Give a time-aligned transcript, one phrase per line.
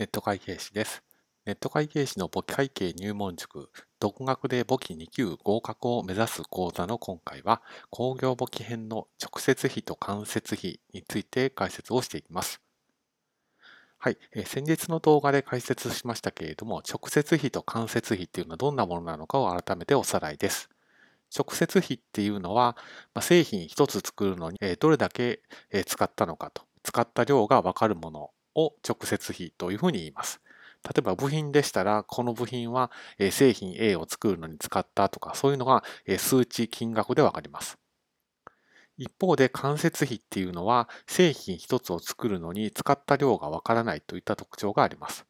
[0.00, 1.02] ネット会計士です。
[1.44, 3.68] ネット会計士の簿記会計入門塾、
[3.98, 7.60] 独学で簿記2級合格を目指す講座の今回は、
[7.90, 12.62] 工業簿記編の直接費と間接費について解説をしていきます。
[13.98, 20.70] はい、え先日の動画で解説しましたけれども、直接費と間接費っていうのはどんなものなのかを改めておさらいです。
[21.38, 22.74] 直接費っていうのは、
[23.12, 25.42] ま製品一つ作るのにどれだけ
[25.84, 30.40] 使ったのかと、使った量がわかるものを直接費というふうに言います。
[30.84, 32.90] 例えば部品でしたら、この部品は
[33.30, 35.84] 製品 A を作るのに使ったとか、そういうのが
[36.18, 37.78] 数値、金額でわかります。
[38.98, 45.26] 一方で間接費っていうのは、製品一つを作るのに使った量がわからないといった特徴があります。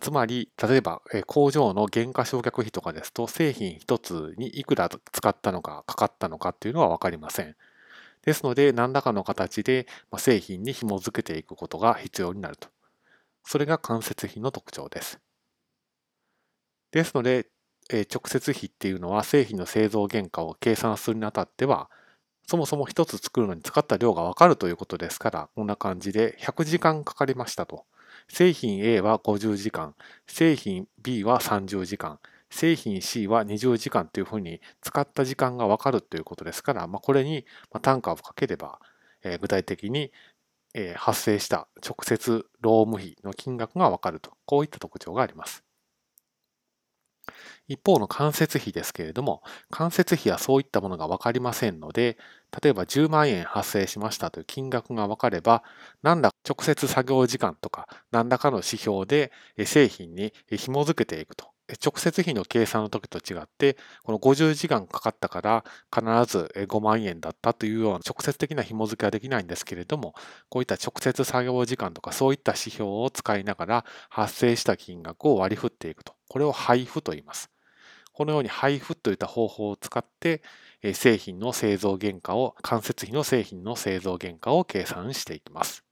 [0.00, 7.56] つまり、例えば工場の原価償却費とかですと、製品一つにいくら使ったのか、かかったのかっていうのはわかりません。
[8.28, 9.86] ですので、何らかの形で
[10.18, 12.68] 製品に紐づけていくことが必要になると。
[13.42, 15.18] それが間接費の特徴です。
[16.90, 17.46] ですので、
[17.90, 21.88] 直接費っていうのは製品の製造原価を計算するにあたっては、
[22.46, 27.86] そもそも一つ作るのに使った量がわかるということですから、こんな感じで100時間かかりましたと。
[28.28, 29.94] 製品 A は50時間、
[30.26, 32.18] 製品 B は30時間、
[32.50, 37.44] 製品 C は20時間というふうに使った時間がわかるということですから、まあ、これに
[37.82, 38.80] 単価をかければ、
[39.22, 40.12] えー、具体的に、
[40.74, 45.64] え、発生した直接労務費の金額がわかると、こういった特徴があります。
[47.68, 52.16] 一方の間接費ですけれども、間接費はそういったものがわかりませんので、
[52.62, 55.62] 例えば10万円発生しましたという金額がわかれば、
[56.02, 59.32] 何ら直接作業時間とか何らかの指標で
[59.66, 61.50] 製品に紐づけていくと
[61.84, 70.14] 直接費の計算の時と違って、この50時間かかったから必ず5万円だったというような直接的な紐付けはできないんですけれども、
[70.48, 76.14] こういった直接作業時間とかそういった指標を使いながら発生した金額を割り振っていくと。
[76.28, 77.50] これを配布と言います。
[78.12, 80.42] このように配布といった方法を使って
[80.94, 85.87] 製品の製造原価を、間接費の製品の製造原価を計算していきます。